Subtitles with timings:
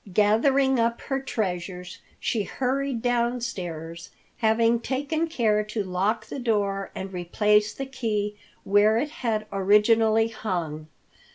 [0.11, 7.13] Gathering up her treasures, she hurried downstairs, having taken care to lock the door and
[7.13, 10.87] replace the key where it had originally hung.